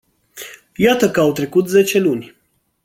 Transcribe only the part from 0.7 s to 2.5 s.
Iată că au trecut zece luni.